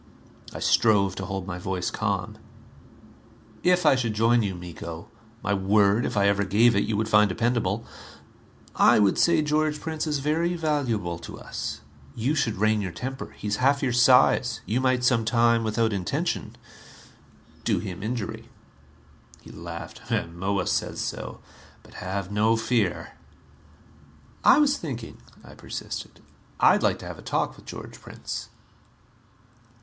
[0.51, 2.39] I strove to hold my voice calm.
[3.61, 5.11] "If I should join you, Miko
[5.43, 7.85] my word, if I ever gave it, you would find dependable
[8.75, 11.81] I would say George Prince is very valuable to us.
[12.15, 13.35] You should rein your temper.
[13.37, 16.55] He is half your size you might some time, without intention,
[17.63, 18.49] do him injury."
[19.43, 20.01] He laughed.
[20.09, 21.41] "Moa says so.
[21.83, 23.19] But have no fear"
[24.53, 26.21] "I was thinking," I persisted.
[26.59, 28.49] "I'd like to have a talk with George Prince."